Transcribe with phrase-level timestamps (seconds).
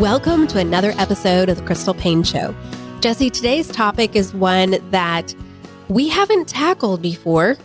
[0.00, 2.52] Welcome to another episode of the Crystal Paine Show.
[3.00, 5.32] Jesse, today's topic is one that
[5.88, 7.56] we haven't tackled before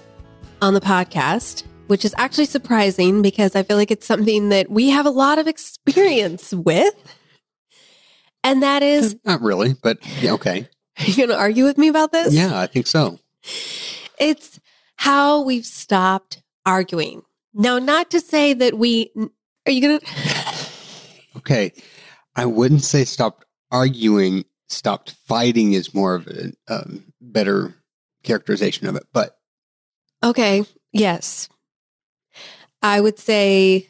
[0.62, 4.90] on the podcast, which is actually surprising because I feel like it's something that we
[4.90, 6.94] have a lot of experience with.
[8.44, 10.70] And that is uh, not really, but yeah, okay.
[11.00, 12.32] Are you going to argue with me about this?
[12.32, 13.18] Yeah, I think so.
[14.20, 14.60] It's
[14.98, 17.24] how we've stopped arguing.
[17.56, 19.12] Now, not to say that we
[19.66, 20.06] are you going to
[21.38, 21.72] Okay.
[22.36, 24.46] I wouldn't say stopped arguing.
[24.68, 27.76] Stopped fighting is more of a um, better
[28.24, 29.04] characterization of it.
[29.12, 29.38] But
[30.24, 31.50] okay, yes,
[32.82, 33.88] I would say.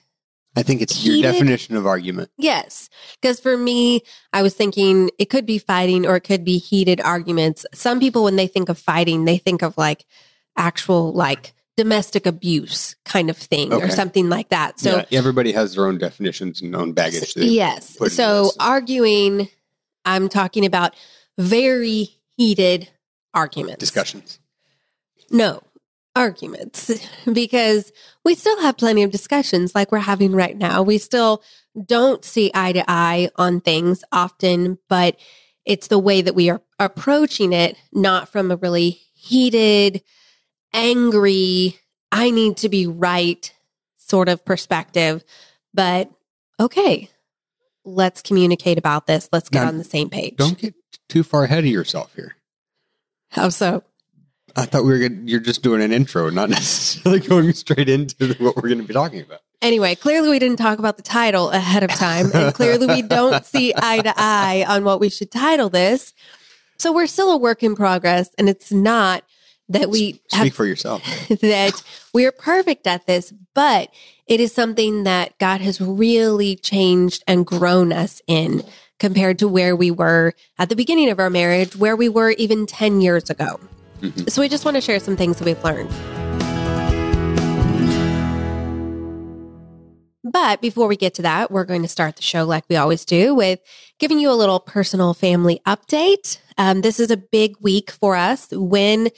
[0.55, 2.31] I think it's heated, your definition of argument.
[2.37, 2.89] Yes,
[3.21, 4.01] because for me,
[4.33, 7.65] I was thinking it could be fighting or it could be heated arguments.
[7.73, 10.05] Some people, when they think of fighting, they think of like
[10.57, 13.85] actual like domestic abuse kind of thing okay.
[13.85, 14.77] or something like that.
[14.81, 17.31] So yeah, everybody has their own definitions and own baggage.
[17.37, 17.97] Yes.
[18.13, 19.47] So arguing,
[20.03, 20.93] I'm talking about
[21.37, 22.89] very heated
[23.33, 23.79] arguments.
[23.79, 24.39] Discussions.
[25.31, 25.63] No,
[26.17, 26.91] arguments
[27.31, 27.93] because
[28.25, 30.83] we still have plenty of discussions like we're having right now.
[30.83, 31.41] We still
[31.85, 35.17] don't see eye to eye on things often, but
[35.63, 40.03] it's the way that we are approaching it, not from a really heated,
[40.73, 41.79] angry,
[42.11, 43.51] I need to be right
[43.97, 45.23] sort of perspective.
[45.73, 46.11] But
[46.59, 47.09] okay,
[47.85, 49.29] let's communicate about this.
[49.31, 50.35] Let's get now, on the same page.
[50.37, 50.75] Don't get
[51.07, 52.35] too far ahead of yourself here.
[53.29, 53.83] How so?
[54.55, 55.29] I thought we were good.
[55.29, 58.93] You're just doing an intro, not necessarily going straight into what we're going to be
[58.93, 59.41] talking about.
[59.61, 63.45] Anyway, clearly we didn't talk about the title ahead of time, and clearly we don't
[63.45, 66.13] see eye to eye on what we should title this.
[66.77, 69.23] So we're still a work in progress, and it's not
[69.69, 71.01] that we speak have, for yourself
[71.41, 71.81] that
[72.13, 73.89] we are perfect at this but
[74.27, 78.63] it is something that god has really changed and grown us in
[78.99, 82.65] compared to where we were at the beginning of our marriage where we were even
[82.65, 83.59] 10 years ago
[84.01, 84.27] mm-hmm.
[84.27, 85.89] so we just want to share some things that we've learned
[90.31, 93.03] But before we get to that, we're going to start the show like we always
[93.03, 93.59] do with
[93.97, 96.37] giving you a little personal family update.
[96.57, 99.09] Um, this is a big week for us when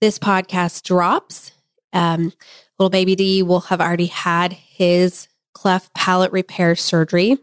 [0.00, 1.52] this podcast drops,
[1.92, 2.32] um,
[2.78, 7.36] little baby D will have already had his cleft palate repair surgery,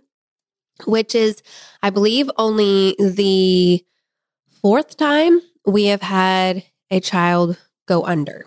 [0.85, 1.41] which is,
[1.83, 3.83] I believe, only the
[4.61, 7.57] fourth time we have had a child
[7.87, 8.45] go under.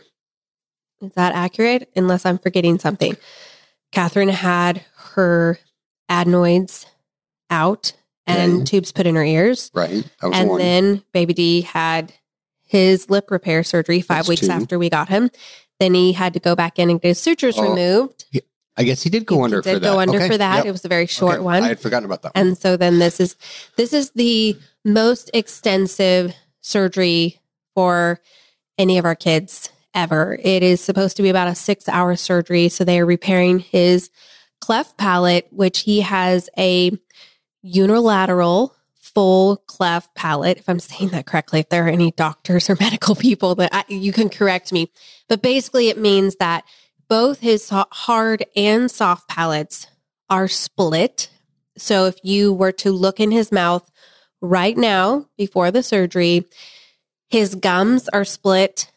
[1.00, 1.90] Is that accurate?
[1.94, 3.16] Unless I'm forgetting something.
[3.92, 4.84] Catherine had
[5.14, 5.58] her
[6.08, 6.86] adenoids
[7.50, 7.92] out
[8.26, 9.70] and tubes put in her ears.
[9.72, 10.04] Right.
[10.20, 10.58] That was And one.
[10.58, 12.12] then baby D had
[12.68, 14.52] his lip repair surgery five That's weeks two.
[14.52, 15.30] after we got him.
[15.80, 18.26] Then he had to go back in and get his sutures Oh, removed.
[18.76, 19.96] I guess he did go He under did for that.
[19.98, 20.28] under Okay.
[20.28, 20.56] for that.
[20.58, 20.66] Yep.
[20.66, 21.42] It was a very short Okay.
[21.42, 21.62] one.
[21.64, 22.34] I had forgotten about that.
[22.36, 22.46] one.
[22.48, 23.34] And so then this is
[23.76, 27.40] this is the most extensive surgery
[27.74, 28.20] for
[28.76, 30.38] any of our kids ever.
[30.42, 34.10] It is supposed to be about a 6-hour surgery, so they are repairing his
[34.60, 36.90] cleft palate which he has a
[37.62, 38.74] unilateral
[39.18, 41.58] full cleft palate if I'm saying that correctly.
[41.58, 44.92] If there are any doctors or medical people that I, you can correct me.
[45.28, 46.62] But basically it means that
[47.08, 49.88] both his hard and soft palates
[50.30, 51.30] are split
[51.76, 53.88] so if you were to look in his mouth
[54.40, 56.44] right now before the surgery,
[57.28, 58.90] his gums are split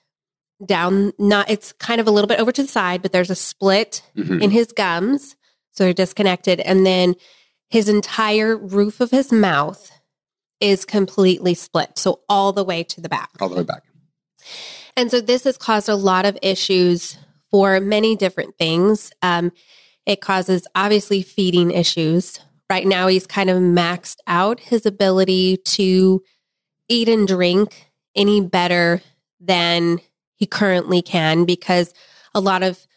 [0.66, 3.36] down not it's kind of a little bit over to the side, but there's a
[3.36, 4.42] split Mhm.
[4.42, 5.36] in his gums.
[5.72, 7.16] So they're disconnected and then
[7.70, 9.92] his entire roof of his mouth
[10.62, 11.98] is completely split.
[11.98, 13.32] So all the way to the back.
[13.42, 13.84] All the way back.
[14.96, 17.18] And so this has caused a lot of issues
[17.50, 19.12] for many different things.
[19.22, 19.52] Um,
[20.06, 22.40] it causes obviously feeding issues.
[22.70, 26.24] Right now, he's kind of maxed out his ability to
[26.88, 29.02] eat and drink any better
[29.40, 30.00] than
[30.36, 31.94] he currently can because
[32.34, 32.88] a lot of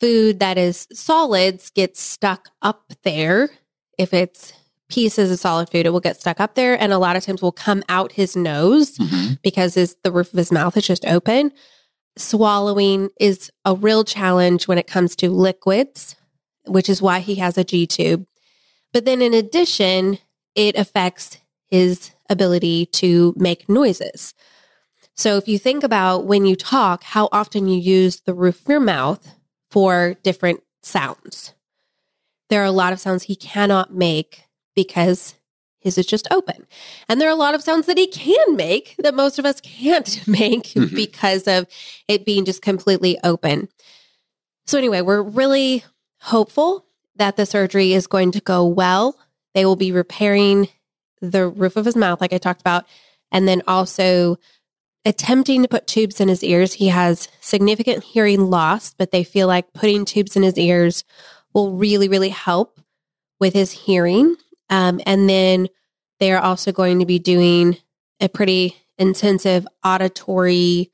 [0.00, 3.50] food that is solids gets stuck up there.
[3.98, 4.52] If it's
[4.90, 7.40] pieces of solid food, it will get stuck up there and a lot of times
[7.40, 9.40] will come out his nose Mhm.
[9.42, 11.52] because his, the roof of his mouth is just open.
[12.18, 16.16] Swallowing is a real challenge when it comes to liquids,
[16.66, 18.26] which is why he has a G tube.
[18.92, 20.18] But then in addition,
[20.54, 21.38] it affects
[21.68, 24.34] his ability to make noises.
[25.16, 28.68] So if you think about when you talk, how often you use the roof of
[28.68, 29.34] your mouth
[29.70, 31.52] for different sounds.
[32.48, 34.42] There are a lot of sounds he cannot make
[34.84, 35.34] because
[35.80, 36.66] his is just open.
[37.08, 39.60] And there are a lot of sounds that he can make that most of us
[39.60, 40.94] can't make Mhm.
[40.94, 41.66] because of
[42.08, 43.68] it being just completely open.
[44.66, 45.84] So, anyway, we're really
[46.20, 46.84] hopeful
[47.16, 49.18] that the surgery is going to go well.
[49.54, 50.68] They will be repairing
[51.20, 52.84] the roof of his mouth, like I talked about,
[53.32, 54.36] and then also
[55.04, 56.74] attempting to put tubes in his ears.
[56.74, 61.04] He has significant hearing loss, but they feel like putting tubes in his ears
[61.54, 62.80] will really, really help
[63.40, 64.36] with his hearing.
[64.70, 65.68] Um, and then
[66.20, 67.76] they are also going to be doing
[68.20, 70.90] a pretty intensive auditory,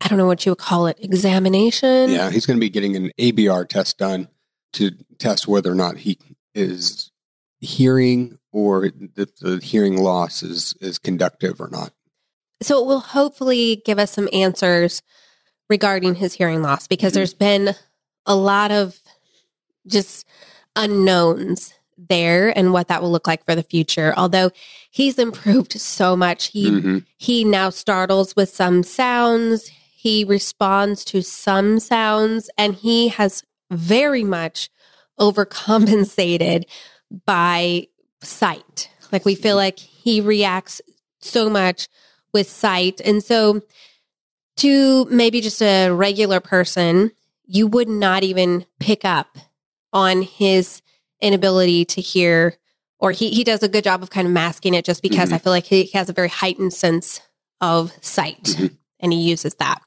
[0.00, 2.10] I don't know what you would call it, examination.
[2.10, 4.28] Yeah, he's going to be getting an ABR test done
[4.74, 6.18] to test whether or not he
[6.54, 7.10] is
[7.60, 11.92] hearing or that the hearing loss is is conductive or not.
[12.62, 15.02] So it will hopefully give us some answers
[15.68, 17.14] regarding his hearing loss because Mhm.
[17.14, 17.74] there's been
[18.26, 19.00] a lot of
[19.86, 20.26] just
[20.74, 24.12] unknowns there and what that will look like for the future.
[24.16, 24.50] Although
[24.90, 27.04] he's improved so much, he Mhm.
[27.16, 34.24] he now startles with some sounds, he responds to some sounds and he has very
[34.24, 34.70] much
[35.20, 36.64] overcompensated
[37.24, 37.86] by
[38.22, 38.90] sight.
[39.12, 40.80] Like we feel like he reacts
[41.20, 41.88] so much
[42.32, 43.00] with sight.
[43.04, 43.62] And so
[44.58, 47.12] to maybe just a regular person,
[47.46, 49.38] you would not even pick up
[49.92, 50.82] on his
[51.20, 52.56] inability to hear
[52.98, 55.34] or he, he does a good job of kind of masking it just because Mhm.
[55.34, 57.20] I feel like he has a very heightened sense
[57.60, 58.76] of sight Mhm.
[59.00, 59.82] and he uses that.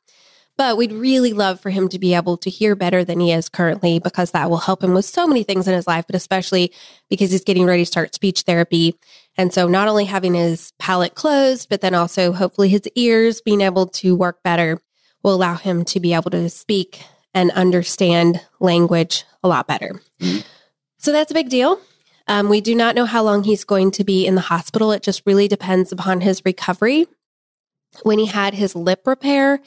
[0.58, 3.48] But we'd really love for him to be able to hear better than he is
[3.50, 6.72] currently because that will help him with so many things in his life, but especially
[7.10, 8.94] because he's getting ready to start speech therapy.
[9.38, 13.62] And so not only having his palate closed, but then also hopefully his ears being
[13.62, 14.80] able to work better
[15.24, 17.02] will allow him to be able to speak
[17.34, 20.00] and understand language a lot better.
[20.22, 20.44] Mhm.
[21.00, 21.80] So that's a big deal.
[22.28, 24.92] Um, we do not know how long he's going to be in the hospital.
[24.92, 27.08] It just really depends upon his recovery.
[28.04, 29.62] When he had his lip repair,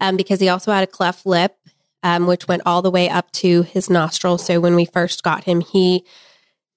[0.00, 1.54] um, because he also had a cleft lip,
[2.02, 4.38] um, which went all the way up to his nostril.
[4.38, 6.04] So when we first got him, he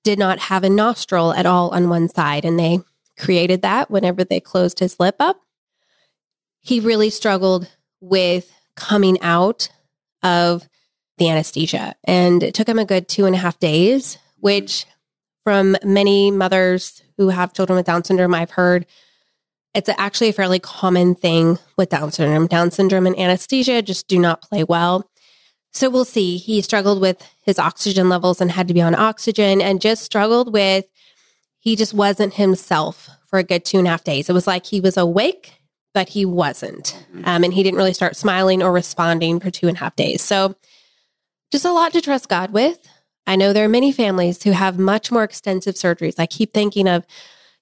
[0.04, 2.80] did not have a nostril at all on one side, and they
[3.18, 5.40] created that whenever they closed his lip up.
[6.60, 7.70] He really struggled
[8.02, 9.70] with coming out
[10.22, 10.68] of
[11.18, 14.86] the anesthesia, and it took him a good two and a half days, which
[15.44, 18.86] from many mothers who have children with Down syndrome, I've heard
[19.74, 22.48] it's actually a fairly common thing with Down syndrome.
[22.48, 25.10] Down syndrome and anesthesia just do not play well.
[25.72, 26.38] So we'll see.
[26.38, 30.54] He struggled with his oxygen levels and had to be on oxygen and just struggled
[30.54, 30.86] with,
[31.60, 34.30] he just wasn't himself for a good two and a half days.
[34.30, 35.54] It was like he was awake,
[35.94, 36.96] but he wasn't.
[37.24, 40.22] Um, and he didn't really start smiling or responding for two and a half days.
[40.22, 40.56] So
[41.54, 42.80] just a lot to trust God with.
[43.28, 46.16] I know there are many families who have much more extensive surgeries.
[46.18, 47.06] I keep thinking of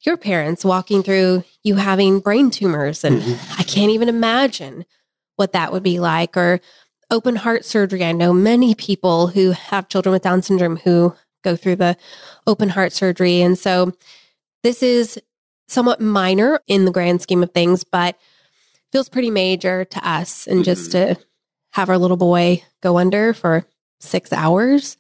[0.03, 3.59] your parents walking through you having brain tumors, and Mhm.
[3.59, 4.85] I can't even imagine
[5.35, 6.37] what that would be like.
[6.37, 6.61] Or
[7.11, 8.05] open heart surgery.
[8.05, 11.97] I know many people who have children with Down syndrome who go through the
[12.47, 13.41] open heart surgery.
[13.41, 13.91] And so
[14.63, 15.19] this is
[15.67, 18.17] somewhat minor in the grand scheme of things, but
[18.93, 20.47] feels pretty major to us.
[20.47, 21.17] And just to
[21.73, 23.65] have our little boy go under for
[24.01, 24.97] six hours,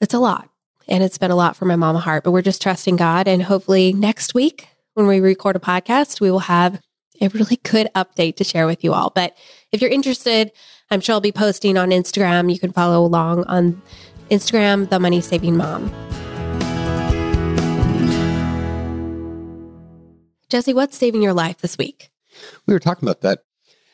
[0.00, 0.48] it's a lot.
[0.88, 3.28] And it's been a lot for my mama heart, but we're just trusting God.
[3.28, 6.80] And hopefully next week, when we record a podcast, we will have
[7.20, 9.10] a really good update to share with you all.
[9.14, 9.36] But
[9.70, 10.50] if you're interested,
[10.90, 12.52] I'm sure I'll be posting on Instagram.
[12.52, 13.82] You can follow along on
[14.30, 15.92] Instagram, The Money Saving Mom.
[20.48, 22.10] Jesse, what's saving your life this week?
[22.66, 23.40] We were talking about that.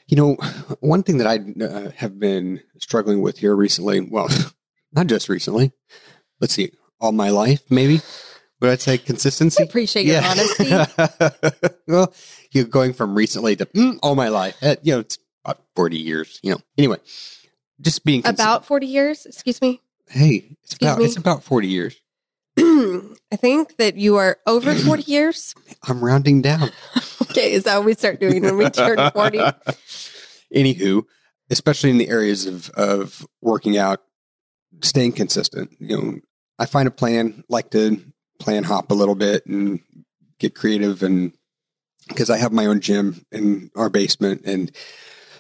[0.07, 0.35] You know,
[0.81, 4.29] one thing that I uh, have been struggling with here recently, well,
[4.93, 5.73] not just recently,
[6.41, 8.01] let's see, all my life, maybe.
[8.61, 9.63] Would I say consistency?
[9.63, 10.71] I appreciate your honesty.
[11.89, 12.15] well,
[12.53, 14.57] you're going from recently to mm, all my life.
[14.63, 16.61] Uh, you know, it's about 40 years, you know.
[16.79, 16.99] Anyway,
[17.81, 19.81] just being consi- About 40 years, excuse me.
[20.09, 21.05] hey, it's Excuse about me?
[21.07, 22.01] it's about 40 years.
[22.59, 25.55] I think that you are over 40 years.
[25.87, 26.71] I'm rounding down.
[27.31, 29.39] Okay, is that what we start doing when we turn 40?
[30.55, 31.03] Anywho,
[31.51, 34.03] especially in the areas of of working out,
[34.83, 35.71] staying consistent.
[35.81, 36.19] You know,
[36.61, 38.01] I find a plan, like to
[38.39, 39.81] plan hop a little bit and
[40.39, 41.33] get creative, and
[42.07, 44.71] because I have my own gym in our basement, and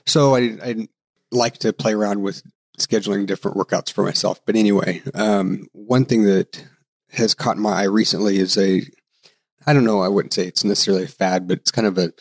[0.04, 0.88] so I I
[1.30, 2.42] like to play around with
[2.78, 4.40] scheduling different workouts for myself.
[4.44, 6.64] But anyway, um, one thing that
[7.14, 8.82] has caught my eye recently is a
[9.66, 12.12] I don't know, I wouldn't say it's necessarily a fad, but it's kind of a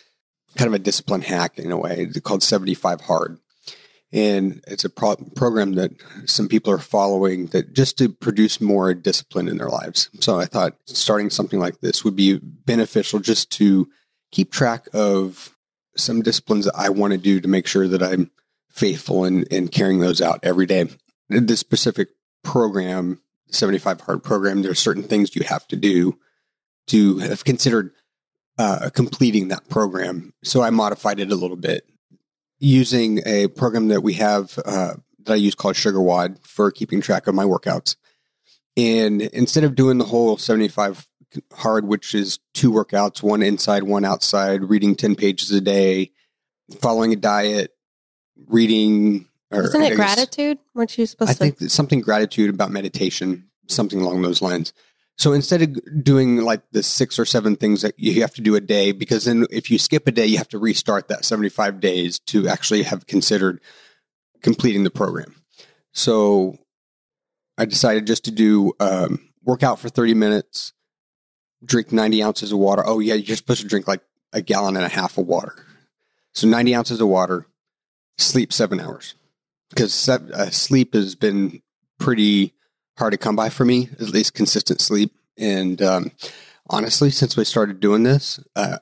[0.55, 2.07] kind of a discipline hack in a way.
[2.09, 3.39] It's called 75 Hard.
[4.11, 5.91] And it's a pro- program that
[6.27, 10.11] some people are following that just to produce more discipline in their lives.
[10.19, 13.89] So I thought starting something like this would be beneficial just to
[14.31, 15.55] keep track of
[15.97, 18.29] some disciplines that I want to do to make sure that I'm
[18.69, 20.89] faithful in, in carrying those out every day.
[21.29, 22.09] This specific
[22.43, 23.19] program,
[23.53, 26.17] 75 Hard program, there are certain things you have to do
[26.87, 27.91] to have considered
[28.57, 30.33] uh, completing that program.
[30.43, 31.87] So I modified it a little bit
[32.59, 34.95] using a program that we have uh,
[35.25, 37.95] that I use called SugarWOD for keeping track of my workouts.
[38.75, 41.07] And instead of doing the whole 75
[41.53, 46.11] hard, which is two workouts, one inside, one outside, reading 10 pages a day,
[46.79, 47.71] following a diet,
[48.47, 49.27] reading.
[49.53, 50.59] Isn't it guess- gratitude?
[50.73, 51.39] Weren't you supposed I to?
[51.39, 54.73] think something gratitude about meditation, something along those lines.
[55.17, 58.55] So instead of doing like the six or seven things that you have to do
[58.55, 61.79] a day, because then if you skip a day, you have to restart that 75
[61.79, 63.61] days to actually have considered
[64.41, 65.35] completing the program.
[65.91, 66.57] So
[67.57, 70.73] I decided just to do um, workout for 30 minutes,
[71.63, 72.83] drink 90 ounces of water.
[72.85, 74.01] Oh, yeah, you're supposed to drink like
[74.33, 75.55] a gallon and a half of water.
[76.33, 77.45] So 90 ounces of water,
[78.17, 79.13] sleep seven hours
[79.73, 81.61] because uh, sleep has been
[81.99, 82.53] pretty
[82.97, 85.13] hard to come by for me, at least consistent sleep.
[85.37, 86.11] And um,
[86.69, 88.77] honestly, since we started doing this, uh,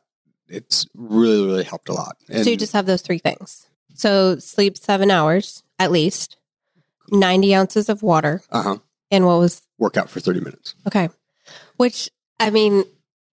[0.48, 2.18] it's really, really helped a lot.
[2.30, 3.68] And so you just have those three things.
[3.94, 6.38] So sleep seven hours at least,
[7.10, 8.42] 90 ounces of water.
[8.52, 8.78] uh-huh,
[9.10, 10.76] And what was, work out for 30 minutes.
[10.88, 11.10] okay.
[11.78, 12.84] Which, I mean,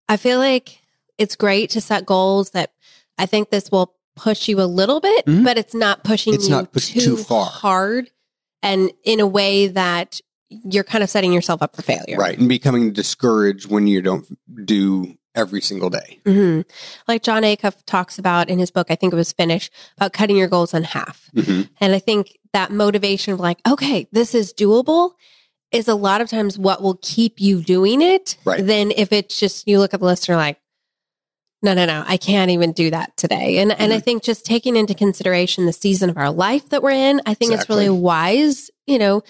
[0.08, 0.78] I feel like
[1.18, 2.70] it's great to set goals that
[3.18, 5.44] I think this will push you a little bit, Mhm.
[5.44, 7.46] but it's not pushing It's you not pushed too far.
[7.46, 8.10] hard
[8.62, 12.16] and in a way that you're kind of setting yourself up for failure.
[12.16, 12.38] Right.
[12.38, 14.24] And becoming discouraged when you don't
[14.64, 16.20] do every single day.
[16.24, 16.60] hmm
[17.06, 20.36] Like Jon Acuff talks about in his book, I think it was Finish, about cutting
[20.36, 21.28] your goals in half.
[21.34, 21.68] Mhm.
[21.80, 25.12] And I think that motivation of like, okay, this is doable
[25.72, 28.36] is a lot of times what will keep you doing it.
[28.46, 28.64] Right.
[28.64, 30.58] Then if it's just you look at the list and you're like,
[31.62, 33.58] no, no, no, I can't even do that today.
[33.58, 34.04] And and I Mhm.
[34.04, 37.52] think just taking into consideration the season of our life that we're in, I think
[37.52, 39.22] it's really wise, you know,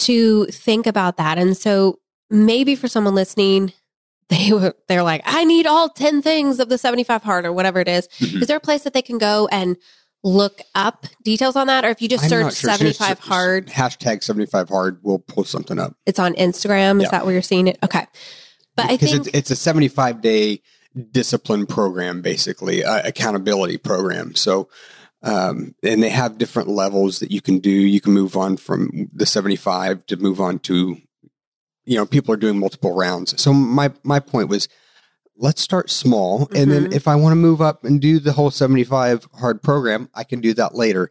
[0.00, 1.38] to think about that.
[1.38, 1.98] And so
[2.30, 3.72] maybe for someone listening,
[4.30, 7.80] they were they're like, I need all 10 things of the 75 hard or whatever
[7.80, 8.08] it is.
[8.20, 8.40] Mhm.
[8.42, 9.76] Is there a place that they can go and
[10.24, 11.84] look up details on that?
[11.84, 12.70] Or if you just I'm search sure.
[12.70, 14.98] 75 Just- hard, Hashtag 75 hard.
[15.02, 15.94] We'll pull something up.
[16.06, 16.96] it's on Instagram.
[16.96, 17.10] Is Yeah.
[17.10, 17.78] that where you're seeing it?
[17.84, 18.06] Okay.
[18.76, 20.60] But I think it's, it's a 75 day
[21.10, 24.34] discipline program, basically, uh, accountability program.
[24.34, 24.68] So,
[25.22, 27.70] um, and they have different levels that you can do.
[27.70, 30.98] You can move on from the 75 to move on to,
[31.84, 33.40] you know, people are doing multiple rounds.
[33.40, 34.68] So my, my point was,
[35.36, 36.48] let's start small.
[36.54, 36.94] And then Mhm.
[36.94, 40.40] if I want to move up and do the whole 75 hard program, I can
[40.40, 41.10] do that later,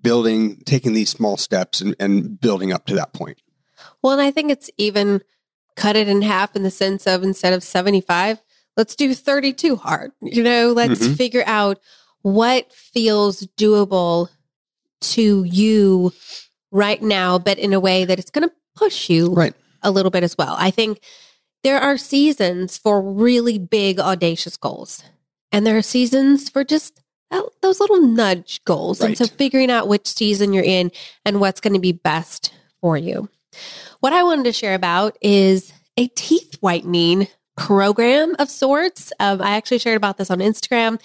[0.00, 3.42] building, taking these small steps and, and building up to that point.
[4.02, 5.22] Well, and I think it's even
[5.76, 8.40] cut it in half in the sense of instead of 75,
[8.80, 10.10] let's do 32 hard.
[10.22, 11.16] You know, let's Mhm.
[11.16, 11.78] figure out
[12.22, 14.28] what feels doable
[15.02, 16.12] to you
[16.72, 19.52] right now, but in a way that it's going to push you Right.
[19.82, 20.54] a little bit as well.
[20.58, 21.00] I think
[21.62, 25.02] there are seasons for really big, audacious goals,
[25.52, 29.02] and there are seasons for just tho- those little nudge goals.
[29.02, 30.90] And so figuring out which season you're in
[31.26, 33.28] and what's going to be best for you.
[34.00, 37.28] What I wanted to share about is a teeth whitening
[37.60, 39.12] program of sorts.
[39.20, 40.98] Um, I actually shared about this on Instagram,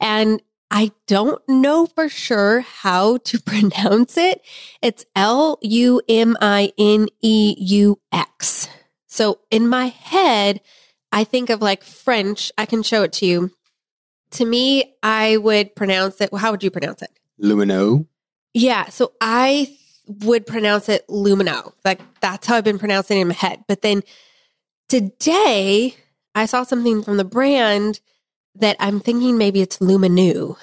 [0.00, 4.42] and I don't know for sure how to pronounce it.
[4.82, 8.68] It's L U M I N E U X.
[9.06, 10.60] So in my head,
[11.10, 12.52] I think of like French.
[12.58, 13.50] I can show it to you.
[14.32, 16.32] To me, I would pronounce it.
[16.32, 17.10] Well, how would you pronounce it?
[17.40, 18.06] Lumino.
[18.52, 18.88] Yeah.
[18.90, 19.74] So I
[20.06, 21.72] would pronounce it Lumino.
[21.84, 23.64] Like that's how I've been pronouncing it in my head.
[23.68, 24.02] But then
[24.88, 25.94] today
[26.34, 28.00] I saw something from the brand
[28.56, 30.56] that I'm thinking maybe it's Luminu,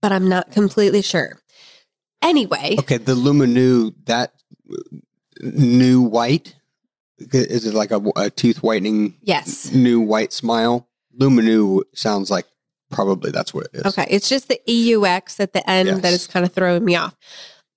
[0.00, 1.38] but I'm not completely sure.
[2.20, 4.32] Anyway, Okay, the Luminu that
[5.40, 6.54] new white
[7.18, 9.72] is it like a, a tooth whitening yes.
[9.72, 10.88] new white smile?
[11.18, 12.46] Luminu sounds like
[12.90, 13.86] probably that's what it is.
[13.86, 14.06] Okay.
[14.10, 16.22] It's just the EUX at the end that Yes.
[16.22, 17.14] is kind of throwing me off.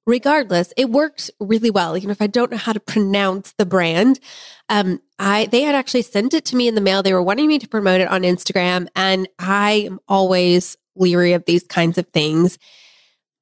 [0.08, 1.98] Regardless, it works really well.
[1.98, 4.20] Even if I don't know how to pronounce the brand,
[4.70, 7.03] um, I they had actually sent it to me in the mail.
[7.03, 11.45] They were wanting me to promote it on Instagram, and I am always leery of
[11.45, 12.57] these kinds of things.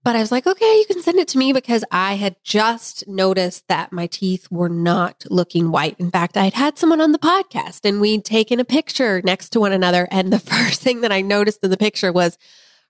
[0.03, 3.08] But I was like, okay, you can send it to me because I had just
[3.08, 5.96] noticed that my teeth were not looking white.
[5.98, 9.50] In fact, I had had someone on the podcast and we'd taken a picture next
[9.50, 10.10] to one another.
[10.12, 12.38] And the first thing that I noticed in the picture was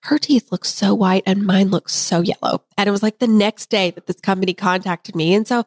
[0.06, 2.63] her teeth look so white and mine looks so yellow.
[2.80, 5.36] And it was like the next day that this company contacted me.
[5.36, 5.66] And so I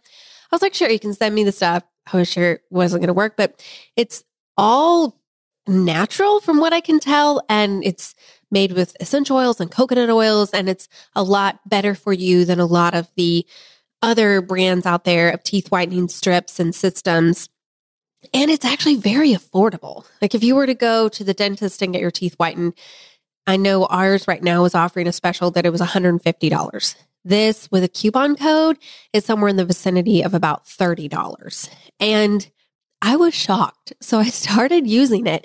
[0.50, 1.85] was like, sure, you can send me the stuff.
[2.12, 3.62] I was sure it wasn't going to work, but
[3.96, 4.25] it's
[4.56, 5.20] all
[5.66, 7.42] natural from what I can tell.
[7.48, 8.14] And it's
[8.50, 10.50] made with essential oils and coconut oils.
[10.50, 13.47] And it's a lot better for you than a lot of the
[14.02, 17.49] other brands out there of teeth whitening strips and systems.
[18.32, 20.04] And it's actually very affordable.
[20.21, 22.75] Like if you were to go to the dentist and get your teeth whitened,
[23.47, 26.95] I know ours right now is offering a special that it was $150.
[27.26, 28.78] This with a coupon code
[29.12, 31.69] is somewhere in the vicinity of about $30.
[31.99, 32.49] And
[33.02, 33.93] I was shocked.
[34.00, 35.45] So I started using it.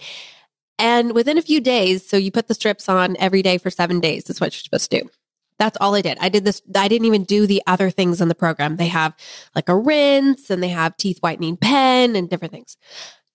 [0.77, 3.99] And within a few days, so you put the strips on every day for seven
[3.99, 5.09] days, is what you're supposed to do.
[5.57, 6.19] That's all I did.
[6.21, 6.61] I did this.
[6.75, 8.77] I didn't even do the other things in the program.
[8.77, 9.15] They have
[9.55, 12.77] like a rinse and they have teeth whitening pen and different things.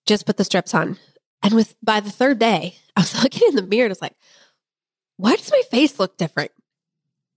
[0.07, 0.99] Just put the strips on.
[1.43, 4.17] And with by the third day, I was looking in the mirror and it's like,
[5.17, 6.53] why does my face look different?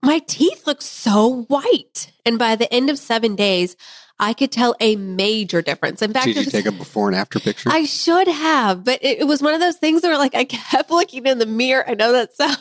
[0.02, 2.12] My teeth look so white.
[2.24, 3.76] And by the end of seven days,
[4.18, 6.02] I could tell a major difference.
[6.02, 7.70] In fact, Did you take a before and after picture?
[7.70, 10.90] I should have, but it, it was one of those things where like I kept
[10.90, 11.88] looking in the mirror.
[11.88, 12.58] I know that sounds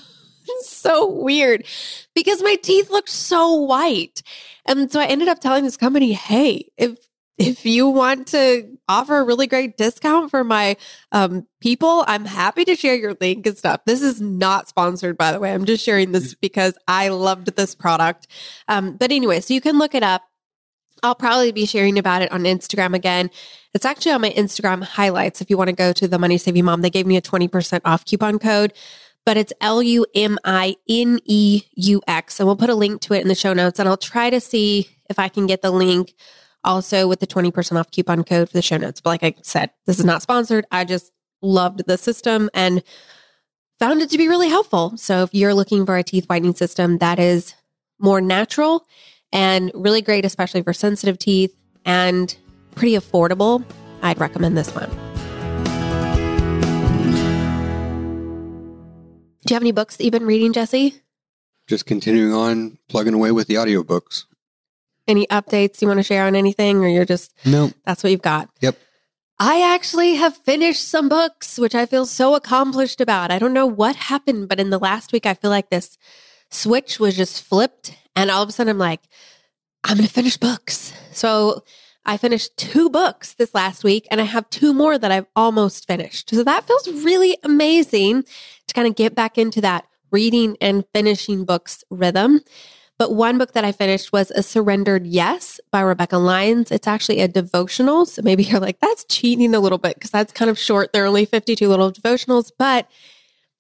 [0.64, 1.66] so weird
[2.16, 4.24] because my teeth looked so white.
[4.66, 6.98] And so I ended up telling this company, hey, if
[7.40, 10.76] if you want to offer a really great discount for my
[11.14, 13.82] um, people, I'm happy to share your link and stuff.
[13.86, 15.54] This is not sponsored, by the way.
[15.54, 18.28] I'm just sharing this because I loved this product.
[18.68, 20.24] Um, but anyway, so you can look it up.
[21.02, 23.30] I'll probably be sharing about it on Instagram again.
[23.74, 25.40] It's actually on my Instagram highlights.
[25.40, 27.80] If you want to go to the Money Saving Mom, they gave me a 20%
[27.86, 28.74] off coupon code,
[29.26, 32.42] but it's L U M I N E U X.
[32.42, 33.80] And we'll put a link to it in the show notes.
[33.80, 36.14] And I'll try to see if I can get the link
[36.64, 39.02] also with the 20% off coupon code for the show notes.
[39.02, 40.66] But like I said, this is not sponsored.
[40.72, 42.84] I just loved the system and
[43.80, 44.98] found it to be really helpful.
[44.98, 47.54] So if you're looking for a teeth whitening system that is
[48.00, 48.86] more natural
[49.32, 52.36] and really great, especially for sensitive teeth and
[52.76, 53.64] pretty affordable,
[54.02, 54.90] I'd recommend this one.
[59.46, 61.02] Do you have any books that you've been reading, Jesse?
[61.68, 64.26] Just continuing on plugging away with the audiobooks.
[65.10, 67.72] Any updates you want to share on anything, or you're just No.
[67.86, 68.50] that's what you've got?
[68.62, 68.78] Yep.
[69.40, 73.32] I actually have finished some books, which I feel so accomplished about.
[73.32, 75.98] I don't know what happened, but in the last week, I feel like this
[76.52, 77.96] switch was just flipped.
[78.16, 79.02] And all of a sudden, I'm like,
[79.84, 80.94] I'm going to finish books.
[81.14, 81.64] So
[82.06, 85.88] I finished two books this last week, and I have two more that I've almost
[85.88, 86.30] finished.
[86.32, 88.24] So that feels really amazing
[88.68, 92.42] to kind of get back into that reading and finishing books rhythm.
[93.00, 96.70] But one book that I finished was A Surrendered Yes by Rebecca Lyons.
[96.70, 98.06] It's actually a devotional.
[98.06, 100.92] So maybe you're like, that's cheating a little bit because that's kind of short.
[100.92, 102.90] There are only 52 little devotionals, but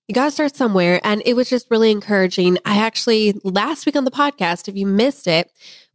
[0.09, 0.99] you got to start somewhere.
[1.05, 2.57] And it was just really encouraging.
[2.65, 5.49] I actually, last week on the podcast, if you missed it,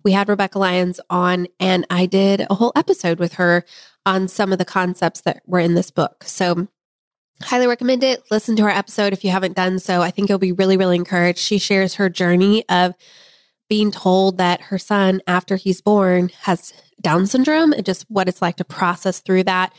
[0.04, 3.66] we had Rebecca Lyons on, and I did a whole episode with her
[4.06, 6.24] on some of the concepts that were in this book.
[6.24, 6.68] So,
[7.42, 8.22] highly recommend it.
[8.30, 10.00] Listen to our episode if you haven't done so.
[10.00, 11.40] I think you'll be really, really encouraged.
[11.40, 12.94] She shares her journey of
[13.74, 18.40] being told that her son, after he's born, has Down syndrome and just what it's
[18.40, 19.72] like to process through that.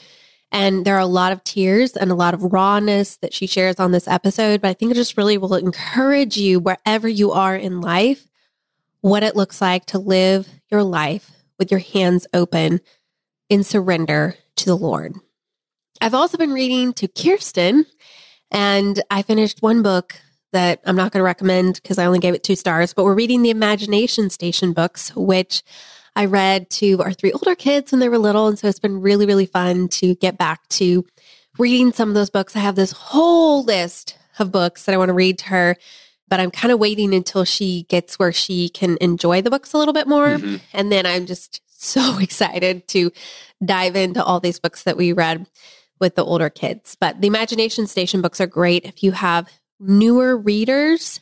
[0.52, 3.80] And there are a lot of tears and a lot of rawness that she shares
[3.80, 4.60] on this episode.
[4.60, 8.28] But I think it just really will encourage you wherever you are in life,
[9.00, 12.82] what it looks like to live your life with your hands open
[13.48, 15.14] in surrender to the Lord.
[16.02, 17.86] I've also been reading to Kirsten,
[18.52, 20.20] and I finished one book
[20.56, 23.14] that I'm not going to recommend because I only gave it two stars, but we're
[23.14, 25.64] reading the Imagination Station books, which
[26.16, 28.48] I read to our three older kids when they were little.
[28.48, 31.06] And so it's been really, really fun to get back to
[31.58, 32.56] reading some of those books.
[32.56, 35.76] I have this whole list of books that I want to read to her,
[36.30, 39.78] but I'm kind of waiting until she gets where she can enjoy the books a
[39.78, 40.38] little bit more.
[40.38, 40.56] Mm-hmm.
[40.72, 43.12] And then I'm just so excited to
[43.64, 45.48] dive into all these books that we read
[46.00, 46.96] with the older kids.
[46.98, 49.50] But the Imagination Station books are great if you have
[49.88, 51.20] newer readers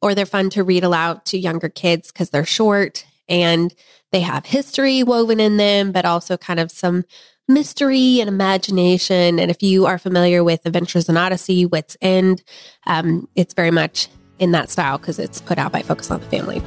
[0.00, 3.74] or they're fun to read aloud to younger kids because they're short and
[4.12, 7.04] they have history woven in them, but also kind of some
[7.48, 9.38] mystery and imagination.
[9.38, 12.42] And if you are familiar with Adventures in Odyssey, Whit's End,
[12.86, 16.26] um, it's very much in that style because it's put out by Focus on the
[16.26, 16.62] Family.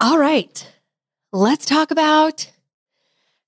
[0.00, 0.66] All right,
[1.32, 2.50] let's talk about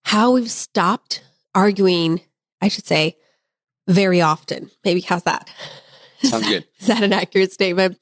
[0.03, 1.23] how we've stopped
[1.55, 2.21] arguing,
[2.61, 3.17] I should say,
[3.89, 4.71] very often.
[4.85, 5.49] Maybe how's that?
[6.23, 6.67] Sounds good.
[6.79, 7.99] Is that an accurate statement?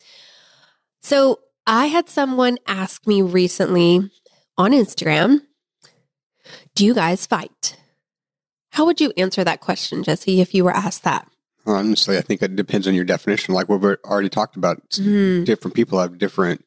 [1.03, 4.11] So I had someone ask me recently
[4.57, 5.41] on Instagram,
[6.75, 7.77] do you guys fight?
[8.71, 11.29] How would you answer that question, Jesse, if you were asked that?
[11.67, 13.55] Honestly, I think it depends on your definition.
[13.55, 15.45] Like what we already talked about, mm.
[15.45, 16.65] different people have different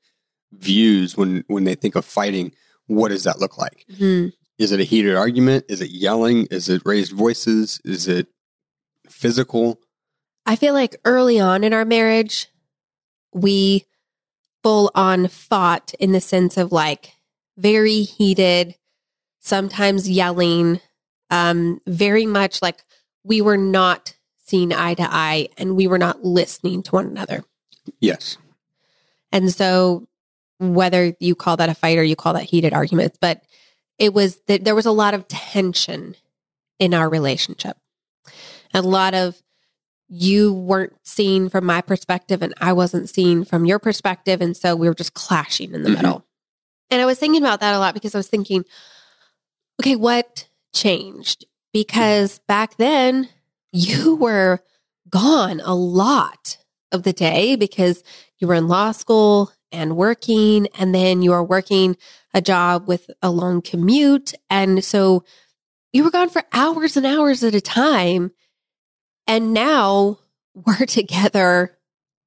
[0.52, 2.52] views when when they think of fighting.
[2.88, 3.86] What does that look like?
[3.93, 4.34] Mm.
[4.60, 5.65] Is it a heated argument?
[5.69, 6.45] Is it yelling?
[6.52, 7.82] Is it raised voices?
[7.84, 8.28] Is it
[9.12, 9.80] physical?
[10.45, 12.47] I feel like early on in our marriage,
[13.34, 13.86] we
[14.63, 17.13] full on fought in the sense of like
[17.58, 18.76] very heated,
[19.39, 20.80] sometimes yelling,
[21.30, 22.84] um, very much like
[23.24, 27.43] we were not seeing eye to eye and we were not listening to one another.
[28.00, 28.38] Yes.
[29.32, 30.08] And so
[30.60, 33.41] whether you call that a fight or you call that heated arguments, but
[33.97, 36.15] it was that there was a lot of tension
[36.80, 37.78] in our relationship.
[38.74, 39.42] A lot of
[40.08, 44.42] you weren't seen from my perspective and I wasn't seen from your perspective.
[44.42, 45.96] And so we were just clashing in the mm-hmm.
[45.96, 46.26] middle.
[46.90, 48.66] And I was thinking about that a lot because I was thinking,
[49.82, 51.46] okay, what changed?
[51.72, 53.30] Because back then
[53.72, 54.60] you were
[55.10, 56.58] gone a lot
[56.92, 58.04] of the day because
[58.40, 61.96] you were in law school and working, and then you were working
[62.34, 64.34] a job with a long commute.
[64.50, 65.24] And so
[65.94, 68.32] you were gone for hours and hours at a time.
[69.28, 70.20] And now
[70.54, 71.78] we're together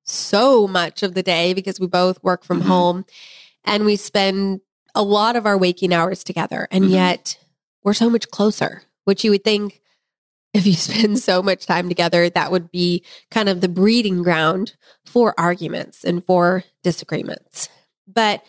[0.05, 2.69] so much of the day because we both work from mm-hmm.
[2.69, 3.05] home
[3.65, 4.61] and we spend
[4.95, 6.69] a lot of our waking hours together.
[6.71, 6.95] And mm-hmm.
[6.95, 7.39] yet
[7.83, 9.81] we're so much closer, which you would think
[10.55, 14.77] if you spend so much time together, that would be kind of the breeding ground
[15.05, 17.69] for arguments and for disagreements.
[18.07, 18.45] But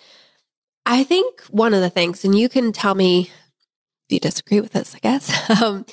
[0.86, 3.32] I think one of the things, and you can tell me
[4.08, 5.86] if you disagree with this, I guess, um,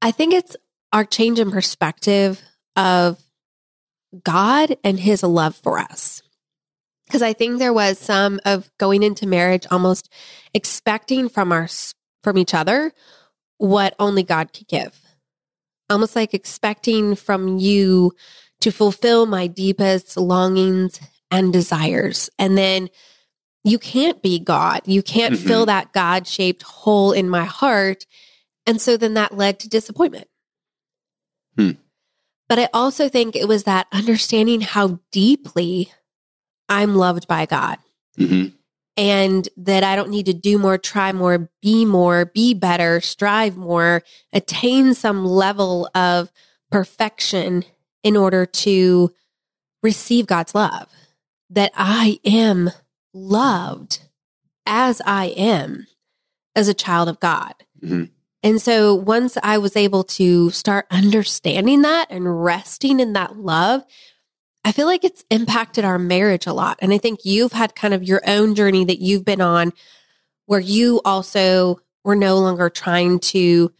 [0.00, 0.56] I think it's
[0.92, 2.42] our change in perspective
[2.76, 3.18] of
[4.24, 6.22] God and his love for us.
[7.06, 10.12] Because I think there was some of going into marriage almost
[10.54, 11.68] expecting from our
[12.22, 12.92] from each other
[13.58, 14.98] what only God could give.
[15.90, 18.12] Almost like expecting from you
[18.60, 22.28] to fulfill my deepest longings and desires.
[22.38, 22.88] And then
[23.64, 24.82] you can't be God.
[24.86, 25.46] You can't mm-hmm.
[25.46, 28.04] fill that God shaped hole in my heart.
[28.66, 30.27] And so then that led to disappointment.
[31.58, 31.72] Hmm.
[32.48, 35.92] But I also think it was that understanding how deeply
[36.68, 37.78] I'm loved by God.
[38.18, 38.54] Mm-hmm.
[38.96, 43.56] And that I don't need to do more, try more, be more, be better, strive
[43.56, 46.32] more, attain some level of
[46.70, 47.64] perfection
[48.02, 49.12] in order to
[49.82, 50.88] receive God's love.
[51.50, 52.70] That I am
[53.14, 54.00] loved
[54.66, 55.86] as I am
[56.56, 57.54] as a child of God.
[57.82, 58.04] Mm-hmm.
[58.42, 63.84] And so once I was able to start understanding that and resting in that love,
[64.64, 66.78] I feel like it's impacted our marriage a lot.
[66.80, 69.72] And I think you've had kind of your own journey that you've been on
[70.46, 73.72] where you also were no longer trying to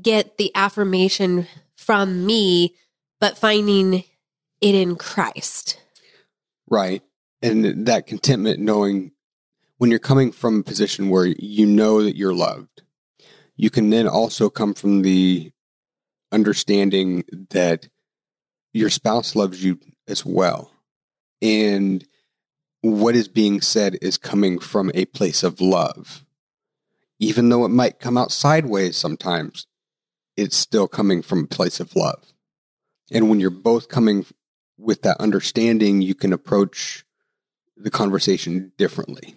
[0.00, 2.74] get the affirmation from me,
[3.20, 4.04] but finding
[4.60, 5.80] it in Christ.
[6.68, 7.02] Right.
[7.42, 9.12] And that contentment knowing
[9.78, 12.82] when you're coming from a position where you know that you're loved,
[13.58, 15.50] you can then also come from the
[16.30, 17.88] understanding that
[18.72, 20.70] your spouse loves you as well.
[21.42, 22.06] And
[22.82, 26.24] what is being said is coming from a place of love.
[27.18, 29.66] Even though it might come out sideways sometimes,
[30.36, 32.32] it's still coming from a place of love.
[33.10, 34.24] And when you're both coming
[34.78, 37.04] with that understanding, you can approach
[37.76, 39.34] the conversation differently.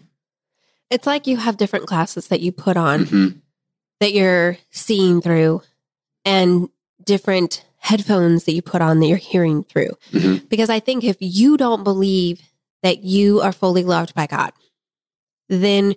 [0.92, 3.42] It's like you have different classes that you put on Mhm.
[4.02, 5.62] That you're seeing through
[6.26, 6.68] and
[7.06, 9.92] different headphones that you put on that you're hearing through.
[10.12, 10.50] Mhm.
[10.50, 12.42] Because I think if you don't believe
[12.84, 14.52] that you are fully loved by God,
[15.50, 15.96] then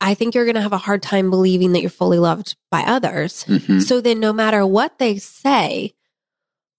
[0.00, 2.82] I think you're going to have a hard time believing that you're fully loved by
[2.82, 3.44] others.
[3.44, 3.82] Mhm.
[3.82, 5.94] So then, no matter what they say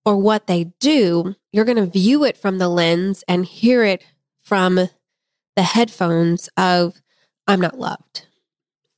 [0.04, 4.04] or what they do, you're going to view it from the lens and hear it
[4.44, 4.76] from
[5.56, 7.02] the headphones of,
[7.48, 8.28] I'm not loved.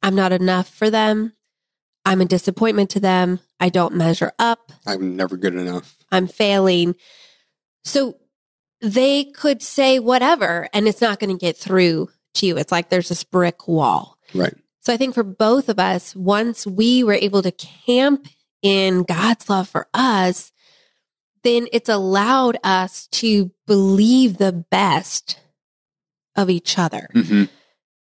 [0.01, 1.33] I'm not enough for them.
[2.07, 3.39] I'm a disappointment to them.
[3.59, 4.71] I don't measure up.
[4.85, 5.97] I'm never good enough.
[6.11, 6.95] I'm failing.
[7.83, 8.17] So
[8.81, 12.57] they could say whatever, and it's not going to get through to you.
[12.57, 14.17] It's like there's this brick wall.
[14.33, 14.53] Right.
[14.81, 18.27] So I think for both of us, once we were able to camp
[18.61, 20.53] in God's love for us,
[21.43, 25.39] then it's allowed us to believe the best
[26.37, 27.49] of each other Mhm.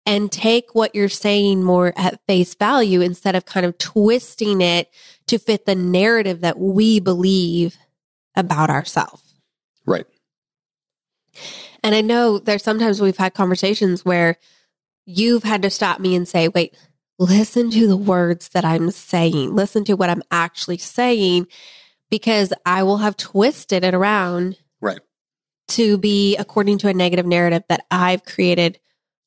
[0.07, 4.89] And take what you're saying more at face value instead of kind of twisting it
[5.27, 7.77] to fit the narrative that we believe
[8.37, 9.35] about ourselves.
[9.85, 10.07] Right.
[11.83, 14.37] And I know there's sometimes we've had conversations where
[15.05, 16.77] you've had to stop me and say, wait,
[17.19, 21.49] listen to the words that I'm saying, listen to what I'm actually saying,
[22.11, 25.01] because I will have twisted it around Right.
[25.69, 28.79] to be according to a negative narrative that I've created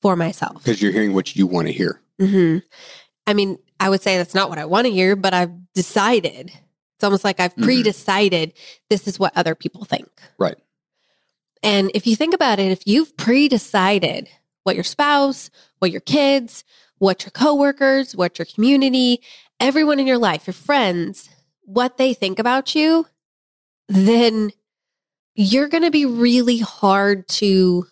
[0.02, 0.64] for myself.
[0.64, 2.02] Because you're hearing what you want to hear.
[2.20, 2.58] hmm
[3.28, 6.52] I mean, I would say that's not what I want to hear, but I've decided.
[6.96, 7.64] It's almost like I've Mhm.
[7.64, 8.54] pre decided
[8.90, 10.10] this is what other people think.
[10.38, 10.58] Right.
[11.62, 14.28] And if you think about it, if you've pre decided
[14.64, 16.64] what your spouse, what your kids,
[16.98, 19.22] what your coworkers, what your community,
[19.60, 21.30] everyone in your life, your friends,
[21.62, 23.06] what they think about you,
[23.88, 24.52] then
[25.36, 27.86] you're going to be really hard to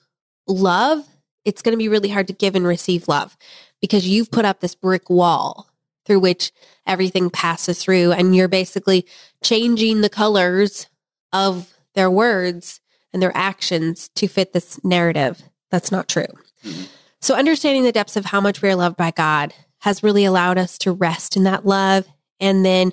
[0.48, 1.06] love.
[1.48, 3.38] It's going to be really hard to give and receive love
[3.80, 5.70] because you've put up this brick wall
[6.06, 6.52] through which
[6.86, 9.06] everything passes through and you're basically
[9.42, 10.88] changing the colors
[11.32, 12.82] of their words
[13.14, 16.28] and their actions to fit this narrative that's not true.
[16.64, 16.88] Mhm.
[17.22, 20.58] So understanding the depths of how much we are loved by God has really allowed
[20.58, 22.06] us to rest in that love
[22.40, 22.92] and then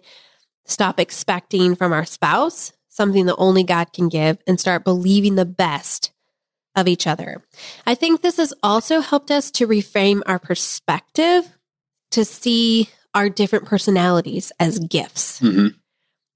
[0.65, 5.45] stop expecting from our spouse something that only God can give and start believing the
[5.45, 6.13] best
[6.77, 7.43] of each other.
[7.87, 11.45] I think this has also helped us to reframe our perspective
[12.11, 15.41] to see our different personalities as gifts.
[15.41, 15.75] Mhm.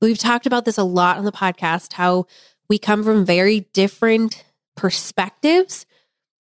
[0.01, 2.27] We've talked about this a lot on the podcast how
[2.69, 4.45] we come from very different
[4.77, 5.87] perspectives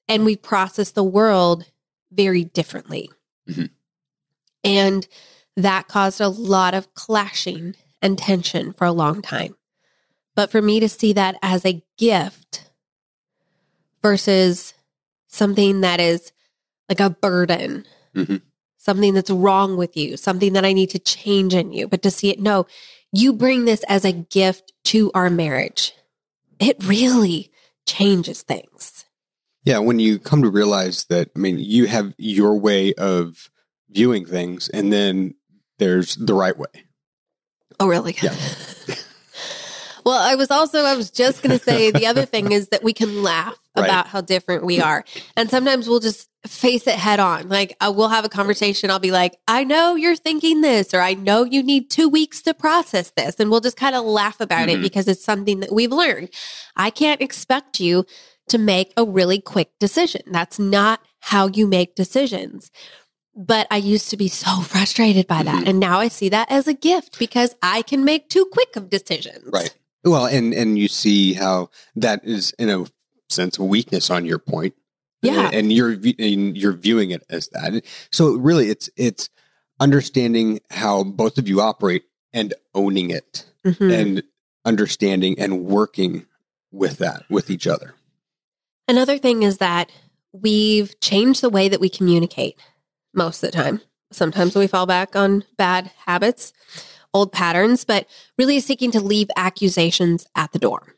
[0.07, 1.65] and we process the world
[2.13, 3.11] very differently.
[3.49, 3.71] Mhm.
[4.63, 5.09] And
[5.57, 9.57] that caused a lot of clashing and tension for a long time.
[10.37, 12.68] But for me to see that as a gift
[14.09, 14.73] versus
[15.27, 16.33] something that is
[16.89, 18.41] like a burden, Mhm.
[18.79, 22.11] something that's wrong with you, something that I need to change in you, but to
[22.11, 22.67] see it, no,
[23.13, 25.93] you bring this as a gift to our marriage.
[26.59, 27.51] It really
[27.87, 29.05] changes things.
[29.65, 33.51] Yeah, when you come to realize that, I mean, you have your way of
[33.91, 35.35] viewing things, and then
[35.79, 36.85] there's the right way.
[37.79, 38.17] Oh, really?
[38.23, 38.35] Yeah.
[40.09, 42.83] well, I was also, I was just going to say the other thing is that
[42.83, 43.85] we can laugh Right.
[43.85, 45.05] about how different we are.
[45.37, 47.49] And sometimes we'll just face it head on.
[47.49, 48.91] Like, uh, we'll have a conversation.
[48.91, 52.43] I'll be like, I know you're thinking this, or I know you need two weeks
[52.43, 53.37] to process this.
[53.39, 54.83] And we'll just kind of laugh about it Mhm.
[54.83, 56.31] because it's something that we've learned.
[56.75, 58.05] I can't expect you
[58.49, 60.23] to make a really quick decision.
[60.33, 62.73] That's not how you make decisions.
[63.37, 65.63] But I used to be so frustrated by that.
[65.65, 65.69] Mhm.
[65.69, 68.91] And now I see that as a gift because I can make too quick of
[68.91, 69.45] decisions.
[69.53, 69.73] Right.
[70.09, 72.85] Well, and and you see how that is in a
[73.29, 74.75] sense a weakness on your point.
[75.21, 75.51] Yeah.
[75.53, 77.85] and you're and you're viewing it as that.
[78.13, 79.29] So really, it's it's
[79.81, 83.93] understanding how both of you operate and owning it, Mhm.
[83.93, 84.23] and
[84.65, 86.27] understanding and working
[86.71, 87.95] with that with each other.
[88.87, 89.91] Another thing is that
[90.33, 92.57] we've changed the way that we communicate
[93.15, 93.81] most of the time.
[94.13, 96.53] Sometimes we fall back on bad habits,
[97.19, 98.07] old patterns, but
[98.39, 100.95] really seeking to leave accusations at the door.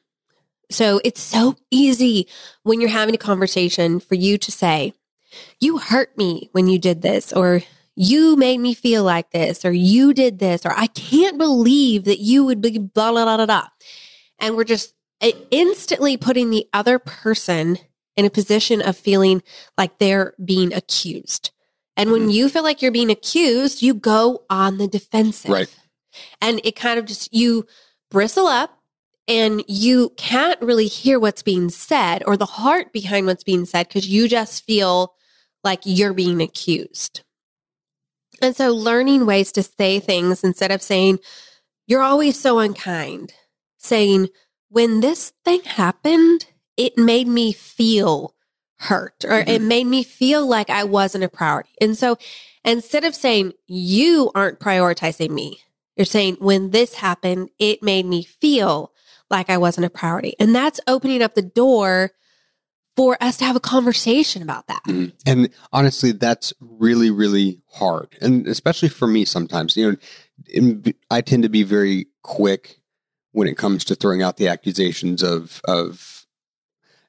[0.71, 2.29] So it's so easy
[2.63, 4.93] when you're having a conversation for you to say,
[5.59, 7.63] you hurt me when you did this, or
[7.97, 12.21] you made me feel like this, or you did this, or I can't believe that
[12.21, 13.69] you would be blah, blah, blah, blah, blah.
[14.39, 17.79] And we're just uh, instantly putting the other person
[18.17, 19.43] in a position of feeling
[19.77, 21.51] like they're being accused.
[21.97, 25.51] And when you feel like you're being accused, you go on the defensive.
[25.51, 25.77] Right.
[26.41, 27.67] And it kind of just, you
[28.11, 28.79] bristle up
[29.29, 33.89] and you can't really hear what's being said or the heart behind what's being said
[33.89, 35.15] because you just feel
[35.63, 37.23] like you're being accused.
[38.43, 41.19] And so learning ways to say things instead of saying,
[41.87, 43.35] you're always so unkind,
[43.77, 44.29] saying,
[44.69, 46.47] when this thing happened,
[46.77, 48.35] it made me feel
[48.79, 49.51] hurt or Mm-hmm.
[49.51, 51.71] it made me feel like I wasn't a priority.
[51.81, 52.17] And so
[52.65, 55.61] instead of saying, you aren't prioritizing me,
[56.01, 58.91] you're saying, when this happened, it made me feel
[59.29, 60.35] like I wasn't a priority.
[60.41, 62.13] And that's opening up the door
[62.97, 64.83] for us to have a conversation about that.
[64.87, 65.13] Mhm.
[65.27, 68.17] And honestly, that's really, really hard.
[68.23, 69.99] And especially for me sometimes, you
[70.55, 72.81] know, I tend to be very quick
[73.33, 76.25] when it comes to throwing out the accusations of, of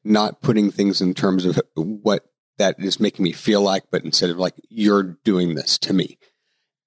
[0.03, 2.25] not putting things in terms of what
[2.57, 6.17] that is making me feel like, but instead of like, you're doing this to me.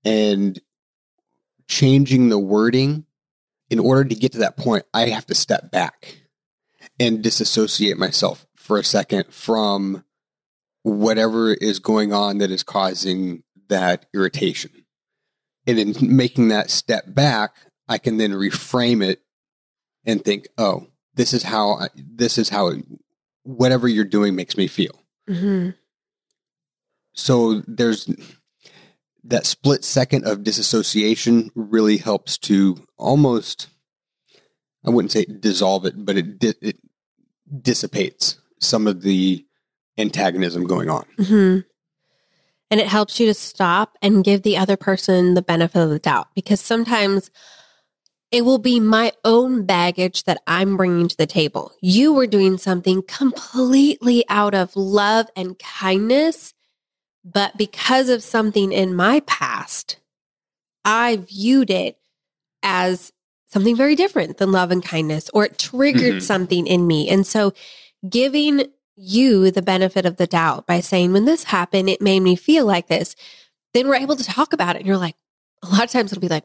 [0.04, 0.60] And
[1.66, 3.06] changing the wording
[3.70, 6.18] in order to get to that point, I have to step back
[7.00, 10.04] and disassociate myself for a second from
[10.82, 14.70] whatever is going on that is causing that irritation.
[15.66, 17.56] And in making that step back,
[17.88, 19.22] I can then reframe it
[20.04, 22.72] and think, oh, this is how I, this is how
[23.44, 25.02] whatever you're doing makes me feel.
[25.28, 25.70] Mm-hmm.
[27.14, 28.10] So there's
[29.24, 33.68] that split second of disassociation really helps to almost
[34.86, 36.76] I wouldn't say dissolve it, but it di- it
[37.60, 39.44] dissipates some of the
[39.98, 41.04] antagonism going on.
[41.18, 41.58] hmm
[42.70, 45.98] And it helps you to stop and give the other person the benefit of the
[45.98, 47.30] doubt because sometimes
[48.30, 51.72] it will be my own baggage that I'm bringing to the table.
[51.80, 56.53] You were doing something completely out of love and kindness,
[57.24, 59.96] but because of something in my past,
[60.84, 61.98] I viewed it
[62.62, 63.12] as
[63.48, 66.22] something very different than love and kindness, or it triggered Mhm.
[66.22, 67.08] something in me.
[67.08, 67.52] And so
[68.08, 72.36] giving you the benefit of the doubt by saying, when this happened, it made me
[72.36, 73.16] feel like this,
[73.72, 74.80] then we're able to talk about it.
[74.80, 75.16] And you're like,
[75.62, 76.44] a lot of times it'll be like,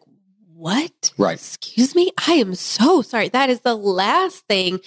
[0.54, 1.14] what?
[1.18, 1.34] Right.
[1.34, 2.12] Excuse me?
[2.28, 3.30] I am so sorry.
[3.30, 4.80] That is the last thing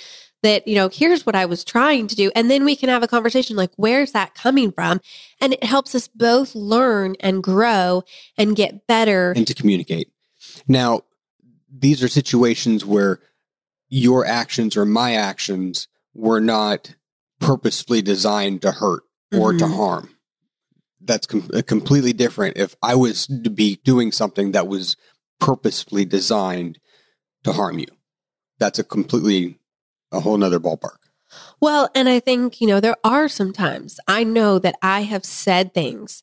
[0.43, 2.31] that, you know, here's what I was trying to do.
[2.35, 5.01] And then we can have a conversation like, where's that coming from?
[5.41, 8.03] And it helps us both learn and grow
[8.37, 9.33] and get better.
[9.33, 10.09] and to communicate.
[10.69, 11.03] Now,
[11.73, 13.21] these are situations where
[13.89, 16.95] your actions or my actions were not
[17.41, 19.03] purposefully designed to hurt
[19.33, 19.77] or to Mhm.
[19.77, 20.17] harm.
[21.01, 22.57] That's com- uh, completely different.
[22.57, 24.97] If I was to be doing something that was
[25.41, 26.79] purposefully designed
[27.45, 27.87] to harm you,
[28.59, 29.59] that's a completely
[30.13, 30.99] a whole nother ballpark.
[31.61, 35.25] Well, and I think, you know, there are some times I know that I have
[35.25, 36.23] said things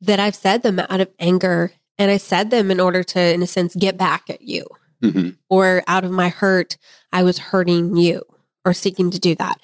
[0.00, 3.42] that I've said them out of anger and I said them in order to, in
[3.42, 4.66] a sense, get back at you
[5.02, 6.76] hmm or out of my hurt,
[7.10, 8.22] I was hurting you
[8.66, 9.58] or seeking to do that.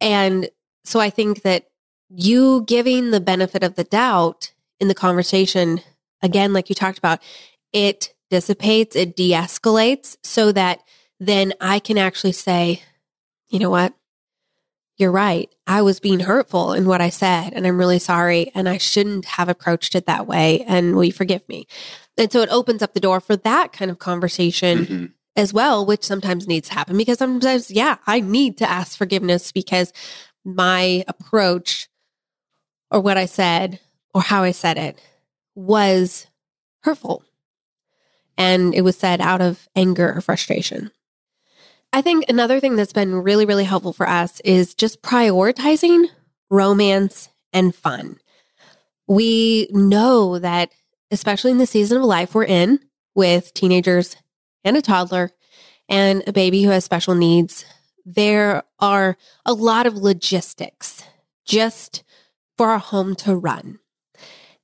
[0.00, 0.48] And
[0.84, 1.68] so I think that
[2.08, 5.80] you giving the benefit of the doubt in the conversation,
[6.20, 7.22] again, like you talked about,
[7.72, 10.80] it dissipates, it de escalates so that
[11.20, 12.82] then I can actually say,
[13.48, 13.94] you know what?
[14.96, 15.52] You're right.
[15.66, 18.52] I was being hurtful in what I said, and I'm really sorry.
[18.54, 20.64] And I shouldn't have approached it that way.
[20.68, 21.66] And will you forgive me?
[22.16, 25.12] And so it opens up the door for that kind of conversation Mhm.
[25.34, 29.50] as well, which sometimes needs to happen because sometimes, yeah, I need to ask forgiveness
[29.50, 29.92] because
[30.44, 31.88] my approach
[32.90, 33.80] or what I said
[34.14, 35.00] or how I said it
[35.56, 36.28] was
[36.84, 37.24] hurtful.
[38.36, 40.92] And it was said out of anger or frustration.
[41.94, 46.08] I think another thing that's been really, really helpful for us is just prioritizing
[46.50, 48.18] romance and fun.
[49.06, 50.72] We know that,
[51.12, 52.80] especially in the season of life we're in
[53.14, 54.16] with teenagers
[54.64, 55.30] and a toddler
[55.88, 57.64] and a baby who has special needs,
[58.04, 59.16] there are
[59.46, 61.04] a lot of logistics
[61.44, 62.02] just
[62.58, 63.78] for our home to run.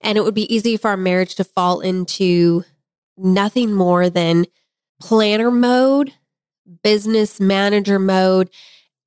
[0.00, 2.64] And it would be easy for our marriage to fall into
[3.16, 4.46] nothing more than
[5.00, 6.12] planner mode,
[6.82, 8.50] business manager mode.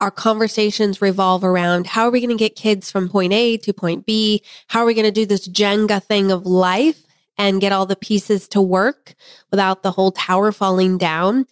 [0.02, 3.74] Our conversations revolve around how are we going to get kids from point A to
[3.74, 4.44] point B?
[4.68, 7.04] How are we going to do this Jenga thing of life
[7.38, 9.16] and get all the pieces to work
[9.50, 11.46] without the whole tower falling down?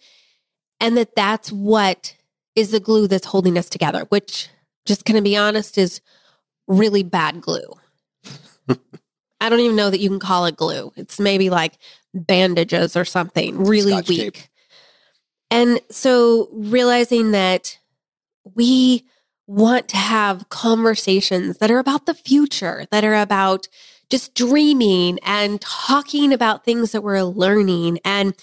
[0.80, 2.16] And that that's what
[2.54, 4.48] is the glue that's holding us together, which,
[4.84, 6.00] just going to be honest, is
[6.66, 7.72] really bad glue.
[9.40, 10.92] I don't even know that you can call it glue.
[10.96, 11.78] It's maybe like
[12.14, 14.34] bandages or something really Scotch weak.
[14.34, 14.42] tape.
[15.52, 17.78] And so realizing that
[18.56, 19.04] we
[19.46, 23.68] want to have conversations that are about the future, that are about
[24.08, 28.34] just dreaming and talking about things that we're learning and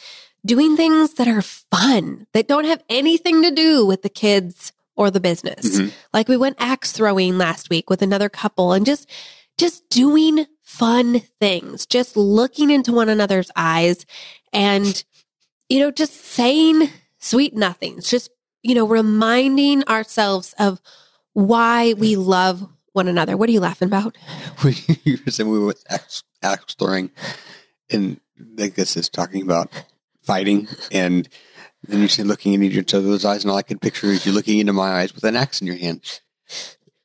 [0.45, 5.10] doing things that are fun, that don't have anything to do with the kids or
[5.10, 5.80] the business.
[5.80, 5.91] Mhm.
[6.14, 9.10] Like we went axe throwing last week with another couple and just
[9.57, 14.05] just doing fun things, just looking into one another's eyes
[14.53, 15.03] and
[15.70, 16.89] you know, just saying
[17.20, 18.32] sweet nothings, just
[18.63, 20.82] you know, reminding ourselves of
[21.34, 23.38] why we love one another.
[23.38, 24.17] What are you laughing about?
[24.61, 27.11] when you were saying we were with axe, axe throwing,
[27.89, 28.20] and
[28.59, 29.72] I guess it's talking about
[30.24, 31.30] fighting, and
[31.88, 34.32] then you said looking into each other's eyes, and all I could picture is you
[34.32, 36.01] looking into my eyes with an axe in your hand.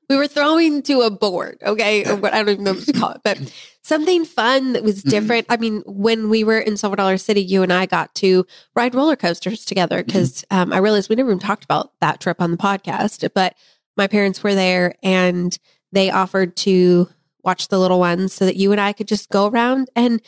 [0.08, 2.04] We were throwing to a board, okay?
[2.04, 3.38] Or what I don't even know what to call it, but
[3.82, 5.10] something fun that was mm-hmm.
[5.10, 5.46] different.
[5.48, 8.94] I mean, when we were in Silver Dollar City, you and I got to ride
[8.94, 10.06] roller coasters together mm-hmm.
[10.06, 13.54] because um, I realized we never even talked about that trip on the podcast, but
[13.96, 15.56] my parents were there and
[15.92, 17.08] they offered to
[17.44, 20.20] watch the little ones so that you and I could just go around and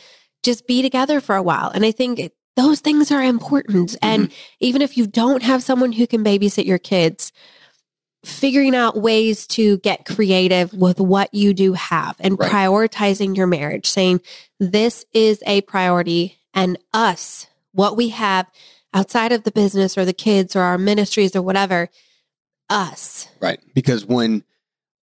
[0.42, 1.70] just be together for a while.
[1.70, 3.96] And I think it- those things are important.
[4.02, 4.34] And mm-hmm.
[4.60, 7.32] even if you don't have someone who can babysit your kids,
[8.26, 12.50] figuring out ways to get creative with what you do have and Right.
[12.50, 14.20] prioritizing your marriage, saying
[14.58, 18.46] this is a priority and us, what we have
[18.92, 21.88] outside of the business or the kids or our ministries or whatever,
[22.68, 23.28] us.
[23.40, 23.60] Right.
[23.74, 24.42] Because when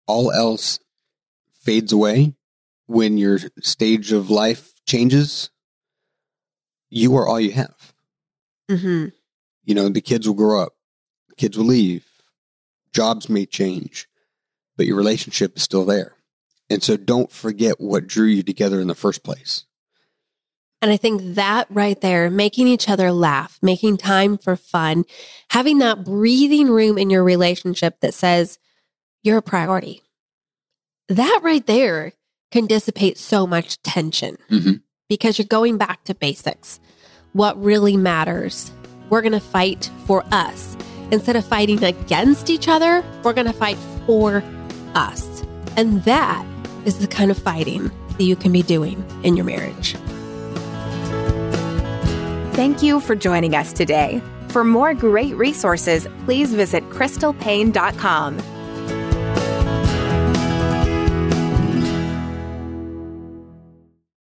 [0.08, 0.80] all else
[1.62, 2.36] fades away,
[2.88, 5.50] when your stage of life changes,
[6.90, 7.94] you are all you have.
[8.70, 9.08] hmm
[9.66, 10.74] You know, the kids will grow up,
[11.38, 12.06] kids will leave,
[12.94, 14.08] jobs may change,
[14.78, 16.14] but your relationship is still there.
[16.70, 19.66] And so don't forget what drew you together in the first place.
[20.82, 25.04] And I think that right there, making each other laugh, making time for fun,
[25.50, 28.60] having that breathing room in your relationship that says
[29.24, 30.04] you're a priority.
[31.10, 32.14] That right there
[32.52, 34.82] can dissipate so much tension Mhm.
[35.10, 36.80] because you're going back to basics.
[37.34, 38.72] What really matters.
[39.10, 40.78] We're going to fight for us.
[41.12, 44.44] Instead of fighting against each other, we're going to fight for
[44.96, 45.44] us.
[45.76, 46.46] And that
[46.86, 49.96] is the kind of fighting that you can be doing in your marriage.
[52.54, 54.22] Thank you for joining us today.
[54.50, 58.59] For more great resources, please visit crystalpaine.com.